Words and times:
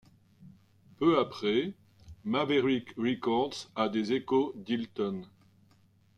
Peu 0.97 1.19
après, 1.19 1.75
Maverick 2.23 2.89
Records 2.97 3.69
a 3.75 3.87
des 3.87 4.13
échos 4.13 4.51
d'Hilton. 4.55 5.27